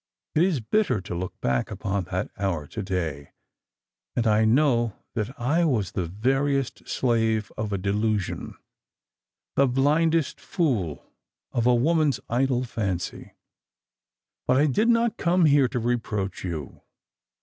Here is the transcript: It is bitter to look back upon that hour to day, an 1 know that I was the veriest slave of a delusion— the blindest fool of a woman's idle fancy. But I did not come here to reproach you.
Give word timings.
It 0.33 0.41
is 0.41 0.61
bitter 0.61 0.99
to 0.99 1.13
look 1.13 1.39
back 1.41 1.69
upon 1.69 2.05
that 2.05 2.31
hour 2.35 2.65
to 2.65 2.81
day, 2.81 3.33
an 4.15 4.23
1 4.23 4.55
know 4.55 4.95
that 5.13 5.39
I 5.39 5.63
was 5.63 5.91
the 5.91 6.07
veriest 6.07 6.89
slave 6.89 7.51
of 7.55 7.71
a 7.71 7.77
delusion— 7.77 8.55
the 9.57 9.67
blindest 9.67 10.39
fool 10.41 11.05
of 11.51 11.67
a 11.67 11.75
woman's 11.75 12.19
idle 12.31 12.63
fancy. 12.63 13.33
But 14.47 14.57
I 14.57 14.65
did 14.65 14.89
not 14.89 15.17
come 15.17 15.45
here 15.45 15.67
to 15.67 15.77
reproach 15.77 16.43
you. 16.43 16.81